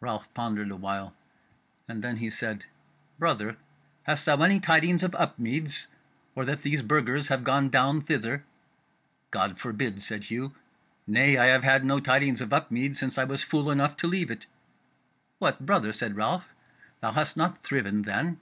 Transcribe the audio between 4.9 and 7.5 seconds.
of Upmeads, or that these Burgers have